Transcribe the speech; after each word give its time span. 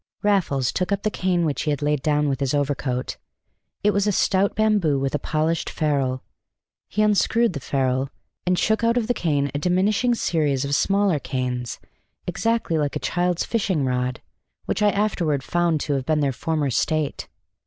Raffles 0.23 0.71
took 0.71 0.91
up 0.91 1.03
the 1.03 1.11
cane 1.11 1.45
which 1.45 1.61
he 1.61 1.69
had 1.69 1.83
laid 1.83 2.01
down 2.01 2.27
with 2.27 2.39
his 2.39 2.55
overcoat. 2.55 3.17
It 3.83 3.91
was 3.91 4.07
a 4.07 4.11
stout 4.11 4.55
bamboo 4.55 4.97
with 4.97 5.13
a 5.13 5.19
polished 5.19 5.69
ferule. 5.69 6.23
He 6.87 7.03
unscrewed 7.03 7.53
the 7.53 7.59
ferule, 7.59 8.09
and 8.43 8.57
shook 8.57 8.83
out 8.83 8.97
of 8.97 9.05
the 9.05 9.13
cane 9.13 9.51
a 9.53 9.59
diminishing 9.59 10.15
series 10.15 10.65
of 10.65 10.73
smaller 10.73 11.19
canes, 11.19 11.79
exactly 12.25 12.79
like 12.79 12.95
a 12.95 12.99
child's 12.99 13.45
fishing 13.45 13.85
rod, 13.85 14.21
which 14.65 14.81
I 14.81 14.89
afterward 14.89 15.43
found 15.43 15.79
to 15.81 15.93
have 15.93 16.07
been 16.07 16.21
their 16.21 16.33
former 16.33 16.71
state. 16.71 17.27